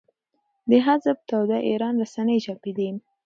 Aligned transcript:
د 0.69 0.71
حزب 0.85 1.17
توده 1.29 1.57
ایران 1.69 1.93
رسنۍ 2.03 2.37
چاپېدې. 2.45 2.89